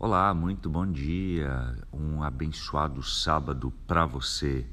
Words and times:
Olá, 0.00 0.32
muito 0.32 0.70
bom 0.70 0.86
dia. 0.86 1.76
Um 1.92 2.22
abençoado 2.22 3.02
sábado 3.02 3.72
para 3.84 4.06
você. 4.06 4.64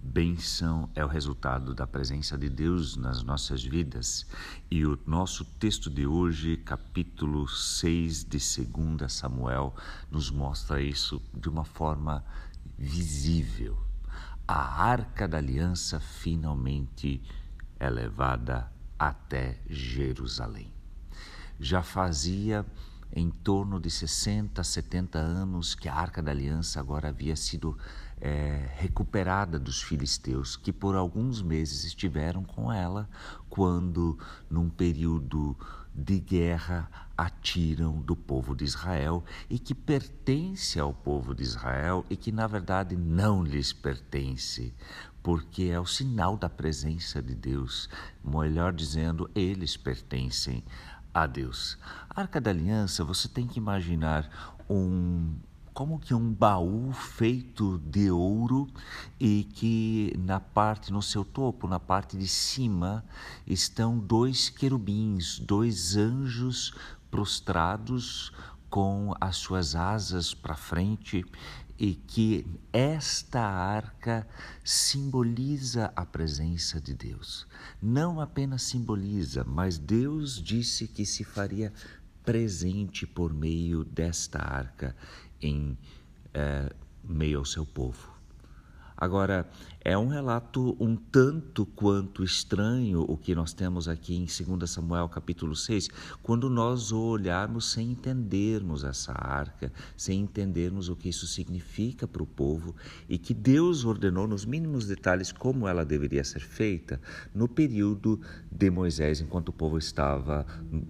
Benção 0.00 0.88
é 0.94 1.04
o 1.04 1.08
resultado 1.08 1.74
da 1.74 1.88
presença 1.88 2.38
de 2.38 2.48
Deus 2.48 2.94
nas 2.94 3.24
nossas 3.24 3.64
vidas. 3.64 4.24
E 4.70 4.86
o 4.86 4.96
nosso 5.04 5.44
texto 5.44 5.90
de 5.90 6.06
hoje, 6.06 6.56
capítulo 6.56 7.48
6 7.48 8.22
de 8.22 8.38
2 8.64 9.12
Samuel, 9.12 9.74
nos 10.08 10.30
mostra 10.30 10.80
isso 10.80 11.20
de 11.34 11.48
uma 11.48 11.64
forma 11.64 12.24
visível. 12.78 13.76
A 14.46 14.84
arca 14.84 15.26
da 15.26 15.38
aliança 15.38 15.98
finalmente 15.98 17.20
é 17.80 17.90
levada 17.90 18.70
até 18.96 19.60
Jerusalém. 19.68 20.72
Já 21.58 21.82
fazia 21.82 22.64
em 23.12 23.30
torno 23.30 23.80
de 23.80 23.90
60, 23.90 24.62
70 24.62 25.18
anos 25.18 25.74
que 25.74 25.88
a 25.88 25.94
Arca 25.94 26.22
da 26.22 26.30
Aliança 26.30 26.78
agora 26.78 27.08
havia 27.08 27.34
sido 27.34 27.76
é, 28.20 28.68
recuperada 28.76 29.58
dos 29.58 29.82
filisteus, 29.82 30.56
que 30.56 30.72
por 30.72 30.94
alguns 30.94 31.42
meses 31.42 31.84
estiveram 31.84 32.44
com 32.44 32.72
ela, 32.72 33.08
quando, 33.48 34.18
num 34.48 34.68
período 34.68 35.56
de 35.94 36.20
guerra, 36.20 36.88
atiram 37.16 38.00
do 38.00 38.14
povo 38.14 38.54
de 38.54 38.64
Israel 38.64 39.24
e 39.48 39.58
que 39.58 39.74
pertence 39.74 40.78
ao 40.78 40.94
povo 40.94 41.34
de 41.34 41.42
Israel 41.42 42.04
e 42.08 42.16
que, 42.16 42.30
na 42.30 42.46
verdade, 42.46 42.96
não 42.96 43.42
lhes 43.42 43.72
pertence, 43.72 44.72
porque 45.22 45.64
é 45.64 45.78
o 45.78 45.84
sinal 45.84 46.36
da 46.36 46.48
presença 46.48 47.20
de 47.20 47.34
Deus. 47.34 47.88
Melhor 48.24 48.72
dizendo, 48.72 49.30
eles 49.34 49.76
pertencem 49.76 50.64
a 51.12 51.26
Deus. 51.26 51.78
A 52.08 52.20
Arca 52.20 52.40
da 52.40 52.50
Aliança, 52.50 53.04
você 53.04 53.28
tem 53.28 53.46
que 53.46 53.58
imaginar 53.58 54.58
um 54.68 55.34
como 55.72 55.98
que 55.98 56.12
um 56.12 56.32
baú 56.32 56.92
feito 56.92 57.78
de 57.78 58.10
ouro 58.10 58.68
e 59.18 59.44
que 59.44 60.12
na 60.18 60.40
parte 60.40 60.92
no 60.92 61.00
seu 61.00 61.24
topo, 61.24 61.68
na 61.68 61.78
parte 61.78 62.18
de 62.18 62.26
cima, 62.26 63.04
estão 63.46 63.98
dois 63.98 64.50
querubins, 64.50 65.38
dois 65.38 65.96
anjos 65.96 66.74
prostrados 67.10 68.32
com 68.70 69.12
as 69.20 69.36
suas 69.36 69.74
asas 69.74 70.32
para 70.32 70.56
frente 70.56 71.24
e 71.76 71.94
que 71.94 72.46
esta 72.72 73.40
arca 73.40 74.26
simboliza 74.62 75.92
a 75.96 76.06
presença 76.06 76.80
de 76.80 76.94
Deus. 76.94 77.46
Não 77.82 78.20
apenas 78.20 78.62
simboliza, 78.62 79.44
mas 79.44 79.78
Deus 79.78 80.40
disse 80.40 80.86
que 80.86 81.04
se 81.04 81.24
faria 81.24 81.72
presente 82.24 83.06
por 83.06 83.32
meio 83.32 83.82
desta 83.82 84.38
arca 84.38 84.94
em 85.40 85.76
é, 86.34 86.72
meio 87.02 87.38
ao 87.38 87.44
seu 87.44 87.66
povo. 87.66 88.19
Agora, 89.00 89.48
é 89.82 89.96
um 89.96 90.08
relato 90.08 90.76
um 90.78 90.94
tanto 90.94 91.64
quanto 91.64 92.22
estranho 92.22 93.02
o 93.08 93.16
que 93.16 93.34
nós 93.34 93.54
temos 93.54 93.88
aqui 93.88 94.14
em 94.14 94.26
2 94.26 94.70
Samuel 94.70 95.08
capítulo 95.08 95.56
6, 95.56 95.88
quando 96.22 96.50
nós 96.50 96.92
o 96.92 97.00
olharmos 97.00 97.72
sem 97.72 97.92
entendermos 97.92 98.84
essa 98.84 99.12
arca, 99.12 99.72
sem 99.96 100.20
entendermos 100.20 100.90
o 100.90 100.96
que 100.96 101.08
isso 101.08 101.26
significa 101.26 102.06
para 102.06 102.22
o 102.22 102.26
povo 102.26 102.76
e 103.08 103.16
que 103.16 103.32
Deus 103.32 103.86
ordenou 103.86 104.28
nos 104.28 104.44
mínimos 104.44 104.86
detalhes 104.86 105.32
como 105.32 105.66
ela 105.66 105.82
deveria 105.82 106.22
ser 106.22 106.40
feita 106.40 107.00
no 107.34 107.48
período 107.48 108.20
de 108.52 108.68
Moisés, 108.68 109.22
enquanto 109.22 109.48
o 109.48 109.54
povo 109.54 109.78
estava 109.78 110.44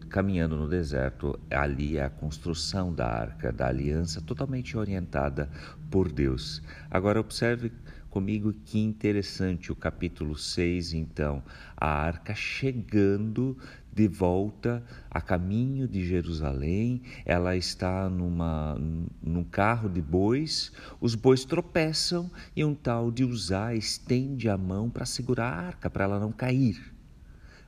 caminhando 0.09 0.57
no 0.57 0.69
deserto. 0.69 1.39
Ali 1.49 1.97
é 1.97 2.07
a 2.07 2.11
construção 2.11 2.93
da 2.93 3.07
arca, 3.07 3.53
da 3.53 3.69
aliança 3.69 4.21
totalmente 4.21 4.77
orientada 4.77 5.49
por 5.93 6.11
Deus. 6.11 6.61
Agora, 6.91 7.21
observe 7.21 7.71
comigo 8.11 8.53
que 8.53 8.79
interessante 8.79 9.71
o 9.71 9.77
capítulo 9.77 10.37
6, 10.37 10.93
então, 10.93 11.43
a 11.77 11.87
arca 11.87 12.35
chegando 12.35 13.57
de 13.93 14.09
volta 14.09 14.85
a 15.11 15.21
caminho 15.21 15.87
de 15.87 16.05
Jerusalém, 16.05 17.03
ela 17.25 17.57
está 17.57 18.09
numa, 18.09 18.77
num 19.23 19.45
carro 19.45 19.89
de 19.89 20.03
bois, 20.03 20.73
os 21.01 21.15
bois 21.15 21.45
tropeçam 21.45 22.31
e 22.55 22.65
um 22.65 22.75
tal 22.75 23.11
de 23.11 23.25
Uzá 23.25 23.75
estende 23.75 24.49
a 24.49 24.57
mão 24.57 24.91
para 24.91 25.07
segurar 25.07 25.53
a 25.53 25.67
arca, 25.67 25.89
para 25.89 26.05
ela 26.05 26.21
não 26.21 26.33
cair. 26.33 26.95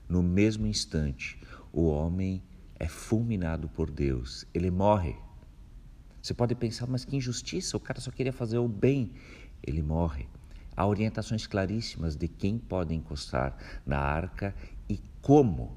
No 0.08 0.22
mesmo 0.22 0.66
instante, 0.66 1.38
o 1.72 1.86
homem 1.86 2.42
é 2.78 2.88
fulminado 2.88 3.68
por 3.68 3.90
Deus, 3.90 4.44
ele 4.52 4.70
morre. 4.70 5.16
Você 6.20 6.34
pode 6.34 6.54
pensar, 6.54 6.86
mas 6.86 7.04
que 7.04 7.16
injustiça, 7.16 7.76
o 7.76 7.80
cara 7.80 8.00
só 8.00 8.10
queria 8.10 8.32
fazer 8.32 8.58
o 8.58 8.68
bem. 8.68 9.10
Ele 9.62 9.82
morre. 9.82 10.26
Há 10.76 10.86
orientações 10.86 11.46
claríssimas 11.46 12.16
de 12.16 12.28
quem 12.28 12.58
pode 12.58 12.94
encostar 12.94 13.56
na 13.86 13.98
arca 13.98 14.54
e 14.88 15.00
como. 15.20 15.76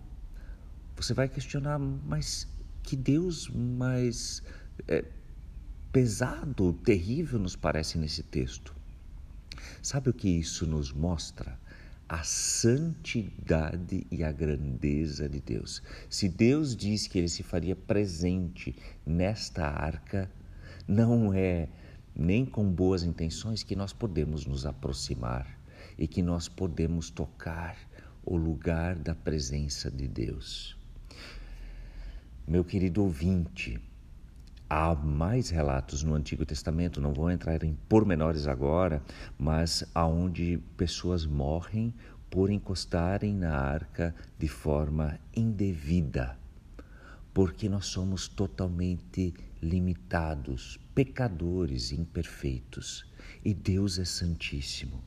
Você 0.96 1.14
vai 1.14 1.28
questionar, 1.28 1.78
mas 1.78 2.48
que 2.82 2.96
Deus 2.96 3.50
mais 3.50 4.42
é, 4.88 5.04
pesado, 5.92 6.74
terrível 6.74 7.40
nos 7.40 7.56
parece 7.56 7.98
nesse 7.98 8.24
texto. 8.24 8.76
Sabe 9.82 10.10
o 10.10 10.14
que 10.14 10.30
isso 10.30 10.66
nos 10.66 10.92
mostra? 10.92 11.60
A 12.08 12.24
santidade 12.24 14.06
e 14.12 14.24
a 14.24 14.32
grandeza 14.32 15.28
de 15.28 15.42
Deus. 15.42 15.82
Se 16.10 16.30
Deus 16.30 16.76
diz 16.76 17.08
que 17.08 17.18
ele 17.18 17.28
se 17.30 17.44
faria 17.44 17.76
presente 17.76 18.76
nesta 19.06 19.66
arca, 19.66 20.32
não 20.88 21.34
é 21.34 21.68
nem 22.16 22.46
com 22.46 22.64
boas 22.70 23.04
intenções 23.04 23.64
que 23.64 23.76
nós 23.76 23.92
podemos 23.92 24.46
nos 24.46 24.66
aproximar 24.66 25.60
e 25.98 26.08
que 26.08 26.22
nós 26.22 26.48
podemos 26.48 27.10
tocar 27.10 27.78
o 28.24 28.38
lugar 28.38 28.96
da 28.96 29.14
presença 29.14 29.92
de 29.92 30.08
Deus. 30.08 30.78
Meu 32.48 32.64
querido 32.64 33.04
ouvinte, 33.04 33.80
há 34.70 34.96
mais 34.96 35.50
relatos 35.50 36.04
no 36.04 36.14
Antigo 36.14 36.46
Testamento, 36.46 37.02
não 37.02 37.14
vou 37.14 37.30
entrar 37.30 37.64
em 37.64 37.78
pormenores 37.90 38.48
agora, 38.48 39.04
mas 39.38 39.84
aonde 39.94 40.60
pessoas 40.78 41.26
morrem 41.26 41.94
por 42.30 42.50
encostarem 42.50 43.34
na 43.34 43.56
arca 43.56 44.16
de 44.40 44.48
forma 44.48 45.20
indevida 45.36 46.38
porque 47.36 47.68
nós 47.68 47.88
somos 47.88 48.30
totalmente 48.30 49.34
limitados, 49.66 50.80
pecadores 50.94 51.92
imperfeitos 51.92 53.06
e 53.44 53.54
Deus 53.54 53.98
é 53.98 54.06
Santíssimo. 54.06 55.04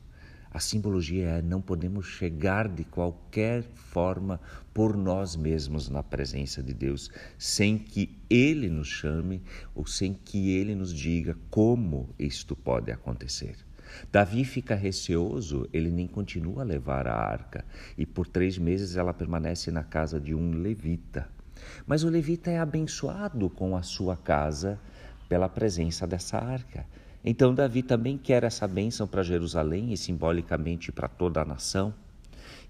A 0.51 0.59
simbologia 0.59 1.25
é 1.29 1.41
não 1.41 1.61
podemos 1.61 2.07
chegar 2.07 2.67
de 2.67 2.83
qualquer 2.83 3.63
forma 3.63 4.39
por 4.73 4.97
nós 4.97 5.35
mesmos 5.35 5.89
na 5.89 6.03
presença 6.03 6.61
de 6.61 6.73
Deus, 6.73 7.09
sem 7.37 7.77
que 7.77 8.17
Ele 8.29 8.69
nos 8.69 8.87
chame 8.87 9.41
ou 9.75 9.85
sem 9.85 10.13
que 10.13 10.49
Ele 10.49 10.75
nos 10.75 10.93
diga 10.93 11.37
como 11.49 12.13
isto 12.17 12.55
pode 12.55 12.91
acontecer. 12.91 13.55
Davi 14.11 14.43
fica 14.43 14.75
receoso, 14.75 15.67
ele 15.73 15.89
nem 15.89 16.07
continua 16.07 16.61
a 16.61 16.65
levar 16.65 17.07
a 17.07 17.15
arca, 17.15 17.65
e 17.97 18.05
por 18.05 18.27
três 18.27 18.57
meses 18.57 18.95
ela 18.95 19.13
permanece 19.13 19.71
na 19.71 19.83
casa 19.83 20.19
de 20.19 20.35
um 20.35 20.51
levita. 20.51 21.27
Mas 21.85 22.03
o 22.03 22.09
levita 22.09 22.49
é 22.49 22.59
abençoado 22.59 23.49
com 23.49 23.75
a 23.75 23.81
sua 23.81 24.15
casa 24.15 24.79
pela 25.27 25.47
presença 25.47 26.07
dessa 26.07 26.37
arca. 26.37 26.85
Então 27.23 27.53
Davi 27.53 27.83
também 27.83 28.17
quer 28.17 28.43
essa 28.43 28.67
bênção 28.67 29.07
para 29.07 29.23
Jerusalém 29.23 29.91
e 29.91 29.97
simbolicamente 29.97 30.91
para 30.91 31.07
toda 31.07 31.41
a 31.41 31.45
nação. 31.45 31.93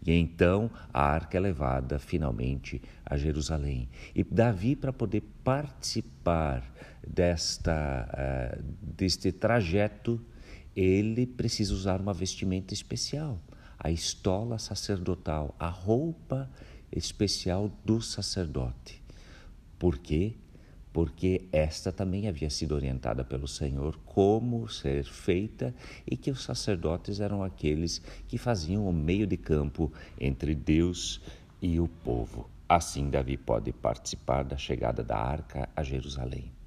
E 0.06 0.12
então 0.14 0.70
a 0.94 1.04
arca 1.04 1.38
é 1.38 1.40
levada 1.40 2.00
finalmente 2.00 2.82
a 3.06 3.18
Jerusalém. 3.18 3.90
E 4.16 4.24
Davi, 4.24 4.76
para 4.76 4.94
poder 4.94 5.22
participar 5.44 6.64
desta, 7.06 8.08
uh, 8.58 8.63
deste 8.81 9.31
trajeto, 9.31 10.19
ele 10.75 11.25
precisa 11.25 11.74
usar 11.74 12.00
uma 12.00 12.13
vestimenta 12.13 12.74
especial, 12.74 13.42
a 13.78 13.92
estola 13.92 14.58
sacerdotal, 14.58 15.56
a 15.60 15.68
roupa 15.68 16.50
especial 16.91 17.71
do 17.86 18.01
sacerdote. 18.01 19.01
Por 19.77 19.97
quê? 19.97 20.33
Porque 20.91 21.47
esta 21.51 21.91
também 21.91 22.27
havia 22.27 22.50
sido 22.50 22.74
orientada 22.74 23.24
pelo 23.24 23.47
Senhor 23.47 23.97
como 24.06 24.68
ser 24.68 25.06
feita 25.06 25.74
e 26.06 26.18
que 26.18 26.31
os 26.31 26.44
sacerdotes 26.44 27.19
eram 27.19 27.44
aqueles 27.44 28.01
que 28.27 28.38
faziam 28.38 28.88
o 28.88 28.94
meio 28.94 29.27
de 29.27 29.38
campo 29.38 29.91
entre 30.19 30.56
Deus 30.56 31.21
e 31.62 31.80
o 31.80 31.88
povo. 31.88 32.50
Assim, 32.68 33.09
Davi 33.09 33.38
pode 33.38 33.71
participar 33.71 34.44
da 34.44 34.57
chegada 34.57 35.03
da 35.03 35.18
arca 35.18 35.69
a 35.75 35.83
Jerusalém. 35.83 36.59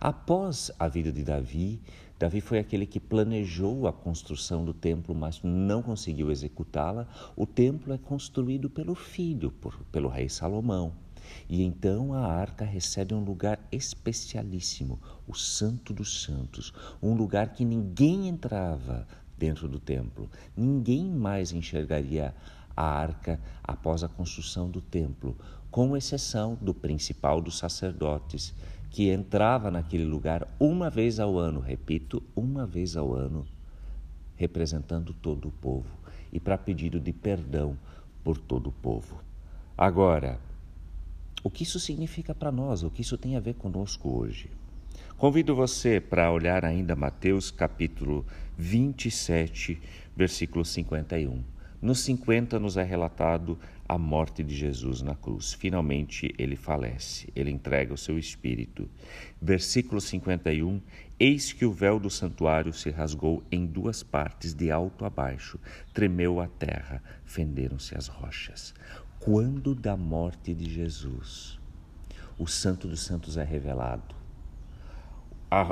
Após 0.00 0.70
a 0.78 0.88
vida 0.88 1.12
de 1.12 1.22
Davi, 1.22 1.78
Davi 2.18 2.40
foi 2.40 2.58
aquele 2.58 2.86
que 2.86 2.98
planejou 2.98 3.86
a 3.86 3.92
construção 3.92 4.64
do 4.64 4.72
templo, 4.72 5.14
mas 5.14 5.42
não 5.42 5.82
conseguiu 5.82 6.30
executá-la. 6.30 7.06
O 7.36 7.44
templo 7.44 7.92
é 7.92 7.98
construído 7.98 8.70
pelo 8.70 8.94
filho, 8.94 9.50
por, 9.50 9.78
pelo 9.92 10.08
rei 10.08 10.26
Salomão. 10.30 10.94
E 11.46 11.62
então 11.62 12.14
a 12.14 12.26
arca 12.26 12.64
recebe 12.64 13.12
um 13.12 13.22
lugar 13.22 13.60
especialíssimo, 13.70 14.98
o 15.28 15.34
Santo 15.34 15.92
dos 15.92 16.22
Santos, 16.22 16.72
um 17.02 17.12
lugar 17.12 17.52
que 17.52 17.62
ninguém 17.62 18.26
entrava 18.26 19.06
dentro 19.36 19.68
do 19.68 19.78
templo. 19.78 20.30
Ninguém 20.56 21.10
mais 21.10 21.52
enxergaria 21.52 22.34
a 22.74 22.84
arca 22.84 23.38
após 23.62 24.02
a 24.02 24.08
construção 24.08 24.70
do 24.70 24.80
templo, 24.80 25.36
com 25.70 25.94
exceção 25.94 26.56
do 26.58 26.72
principal 26.72 27.40
dos 27.40 27.58
sacerdotes, 27.58 28.54
que 28.90 29.08
entrava 29.08 29.70
naquele 29.70 30.04
lugar 30.04 30.46
uma 30.58 30.90
vez 30.90 31.20
ao 31.20 31.38
ano, 31.38 31.60
repito, 31.60 32.22
uma 32.34 32.66
vez 32.66 32.96
ao 32.96 33.14
ano, 33.14 33.46
representando 34.36 35.14
todo 35.14 35.48
o 35.48 35.52
povo 35.52 35.88
e 36.32 36.40
para 36.40 36.58
pedido 36.58 36.98
de 36.98 37.12
perdão 37.12 37.76
por 38.24 38.36
todo 38.36 38.68
o 38.68 38.72
povo. 38.72 39.22
Agora, 39.78 40.38
o 41.42 41.48
que 41.48 41.62
isso 41.62 41.78
significa 41.78 42.34
para 42.34 42.52
nós? 42.52 42.82
O 42.82 42.90
que 42.90 43.02
isso 43.02 43.16
tem 43.16 43.36
a 43.36 43.40
ver 43.40 43.54
conosco 43.54 44.10
hoje? 44.10 44.50
Convido 45.16 45.54
você 45.54 46.00
para 46.00 46.32
olhar 46.32 46.64
ainda 46.64 46.96
Mateus 46.96 47.50
capítulo 47.50 48.26
27, 48.58 49.80
versículo 50.16 50.64
51. 50.64 51.42
No 51.80 51.94
50 51.94 52.58
nos 52.58 52.76
é 52.76 52.82
relatado 52.82 53.58
a 53.90 53.98
morte 53.98 54.44
de 54.44 54.54
Jesus 54.54 55.02
na 55.02 55.14
cruz. 55.14 55.52
Finalmente 55.52 56.32
ele 56.38 56.54
falece, 56.54 57.28
ele 57.34 57.50
entrega 57.50 57.92
o 57.92 57.98
seu 57.98 58.18
espírito. 58.18 58.88
Versículo 59.42 60.00
51: 60.00 60.80
Eis 61.18 61.52
que 61.52 61.64
o 61.64 61.72
véu 61.72 61.98
do 61.98 62.08
santuário 62.08 62.72
se 62.72 62.90
rasgou 62.90 63.42
em 63.50 63.66
duas 63.66 64.02
partes, 64.02 64.54
de 64.54 64.70
alto 64.70 65.04
a 65.04 65.10
baixo, 65.10 65.58
tremeu 65.92 66.40
a 66.40 66.46
terra, 66.46 67.02
fenderam-se 67.24 67.96
as 67.96 68.06
rochas 68.06 68.74
quando 69.20 69.74
da 69.74 69.98
morte 69.98 70.54
de 70.54 70.68
Jesus 70.68 71.60
o 72.38 72.46
Santo 72.46 72.88
dos 72.88 73.02
Santos 73.02 73.36
é 73.36 73.44
revelado. 73.44 74.14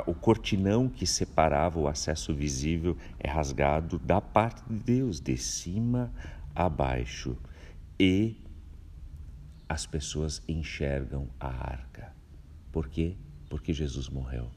o 0.05 0.13
cortinão 0.13 0.87
que 0.87 1.07
separava 1.07 1.79
o 1.79 1.87
acesso 1.87 2.31
visível 2.31 2.95
é 3.19 3.27
rasgado 3.27 3.97
da 3.97 4.21
parte 4.21 4.61
de 4.69 4.75
Deus, 4.75 5.19
de 5.19 5.35
cima 5.35 6.13
a 6.53 6.69
baixo, 6.69 7.35
e 7.99 8.37
as 9.67 9.85
pessoas 9.85 10.41
enxergam 10.47 11.29
a 11.39 11.47
arca. 11.47 12.13
Por 12.71 12.87
quê? 12.87 13.15
Porque 13.49 13.73
Jesus 13.73 14.09
morreu 14.09 14.49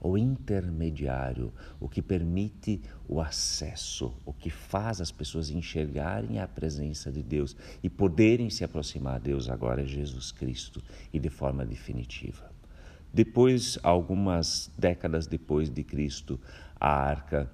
o 0.00 0.16
intermediário, 0.16 1.52
o 1.78 1.88
que 1.88 2.00
permite 2.00 2.80
o 3.06 3.20
acesso, 3.20 4.14
o 4.24 4.32
que 4.32 4.48
faz 4.48 5.00
as 5.00 5.12
pessoas 5.12 5.50
enxergarem 5.50 6.40
a 6.40 6.48
presença 6.48 7.12
de 7.12 7.22
Deus 7.22 7.54
e 7.82 7.90
poderem 7.90 8.48
se 8.48 8.64
aproximar 8.64 9.16
a 9.16 9.18
Deus 9.18 9.48
agora 9.48 9.82
é 9.82 9.86
Jesus 9.86 10.32
Cristo 10.32 10.82
e 11.12 11.18
de 11.18 11.28
forma 11.28 11.66
definitiva. 11.66 12.50
Depois, 13.12 13.78
algumas 13.82 14.70
décadas 14.78 15.26
depois 15.26 15.68
de 15.68 15.84
Cristo, 15.84 16.40
a 16.78 16.88
arca, 16.88 17.50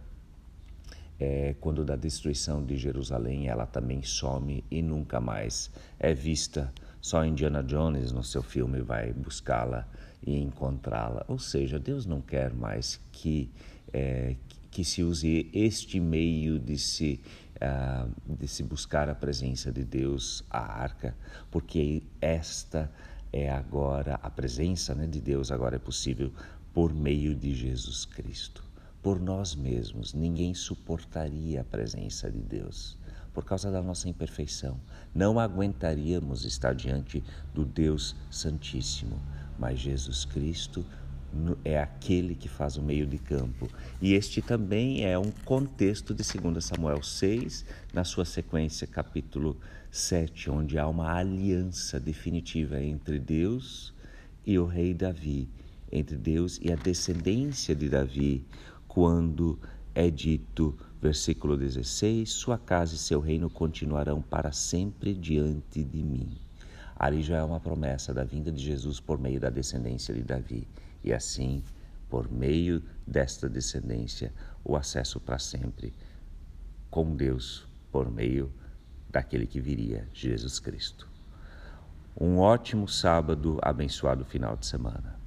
é, 1.18 1.54
quando 1.60 1.84
da 1.84 1.96
destruição 1.96 2.64
de 2.64 2.76
Jerusalém, 2.76 3.48
ela 3.48 3.66
também 3.66 4.02
some 4.02 4.62
e 4.70 4.82
nunca 4.82 5.20
mais 5.20 5.70
é 5.98 6.12
vista. 6.14 6.72
Só 7.00 7.24
Indiana 7.24 7.62
Jones, 7.62 8.12
no 8.12 8.22
seu 8.22 8.42
filme, 8.42 8.80
vai 8.80 9.12
buscá-la 9.12 9.88
e 10.26 10.36
encontrá-la. 10.36 11.24
Ou 11.28 11.38
seja, 11.38 11.78
Deus 11.78 12.04
não 12.04 12.20
quer 12.20 12.52
mais 12.52 13.00
que, 13.12 13.50
é, 13.92 14.36
que 14.70 14.84
se 14.84 15.02
use 15.02 15.48
este 15.52 16.00
meio 16.00 16.58
de 16.58 16.76
se, 16.76 17.20
uh, 17.56 18.10
de 18.26 18.48
se 18.48 18.62
buscar 18.62 19.08
a 19.08 19.14
presença 19.14 19.72
de 19.72 19.84
Deus, 19.84 20.44
a 20.50 20.58
arca, 20.58 21.14
porque 21.50 22.02
esta 22.20 22.90
é 23.32 23.50
agora, 23.50 24.18
a 24.22 24.30
presença 24.30 24.94
né, 24.94 25.06
de 25.06 25.20
Deus 25.20 25.52
agora 25.52 25.76
é 25.76 25.78
possível 25.78 26.32
por 26.74 26.92
meio 26.92 27.34
de 27.34 27.54
Jesus 27.54 28.04
Cristo. 28.04 28.65
Por 29.06 29.20
nós 29.20 29.54
mesmos, 29.54 30.12
ninguém 30.12 30.52
suportaria 30.52 31.60
a 31.60 31.64
presença 31.64 32.28
de 32.28 32.40
Deus 32.40 32.98
por 33.32 33.44
causa 33.44 33.70
da 33.70 33.80
nossa 33.80 34.08
imperfeição. 34.08 34.80
Não 35.14 35.38
aguentaríamos 35.38 36.44
estar 36.44 36.74
diante 36.74 37.22
do 37.54 37.64
Deus 37.64 38.16
Santíssimo 38.28 39.22
mas 39.56 39.78
Jesus 39.78 40.24
Cristo 40.24 40.84
é 41.64 41.78
aquele 41.78 42.34
que 42.34 42.48
faz 42.48 42.76
o 42.76 42.82
meio 42.82 43.06
de 43.06 43.16
campo. 43.16 43.68
E 44.02 44.12
este 44.14 44.42
também 44.42 45.04
é 45.04 45.16
um 45.16 45.30
contexto 45.30 46.12
de 46.12 46.24
2 46.24 46.64
Samuel 46.64 47.00
6, 47.00 47.64
na 47.94 48.02
sua 48.02 48.24
sequência, 48.24 48.88
capítulo 48.88 49.56
7, 49.88 50.50
onde 50.50 50.80
há 50.80 50.88
uma 50.88 51.14
aliança 51.14 52.00
definitiva 52.00 52.82
entre 52.82 53.20
Deus 53.20 53.94
e 54.44 54.58
o 54.58 54.66
rei 54.66 54.92
Davi, 54.92 55.48
entre 55.92 56.16
Deus 56.16 56.58
e 56.60 56.72
a 56.72 56.76
descendência 56.76 57.72
de 57.72 57.88
Davi, 57.88 58.44
quando 58.96 59.58
é 59.94 60.10
dito, 60.10 60.74
versículo 61.02 61.54
16: 61.54 62.30
Sua 62.30 62.56
casa 62.56 62.94
e 62.94 62.98
seu 62.98 63.20
reino 63.20 63.50
continuarão 63.50 64.22
para 64.22 64.52
sempre 64.52 65.12
diante 65.12 65.84
de 65.84 66.02
mim. 66.02 66.38
Ali 66.98 67.22
já 67.22 67.36
é 67.36 67.42
uma 67.42 67.60
promessa 67.60 68.14
da 68.14 68.24
vinda 68.24 68.50
de 68.50 68.64
Jesus 68.64 68.98
por 68.98 69.18
meio 69.18 69.38
da 69.38 69.50
descendência 69.50 70.14
de 70.14 70.22
Davi. 70.22 70.66
E 71.04 71.12
assim, 71.12 71.62
por 72.08 72.32
meio 72.32 72.82
desta 73.06 73.50
descendência, 73.50 74.32
o 74.64 74.74
acesso 74.74 75.20
para 75.20 75.38
sempre 75.38 75.92
com 76.90 77.14
Deus 77.14 77.68
por 77.92 78.10
meio 78.10 78.50
daquele 79.10 79.46
que 79.46 79.60
viria, 79.60 80.08
Jesus 80.14 80.58
Cristo. 80.58 81.06
Um 82.18 82.38
ótimo 82.38 82.88
sábado, 82.88 83.58
abençoado 83.60 84.24
final 84.24 84.56
de 84.56 84.64
semana. 84.64 85.25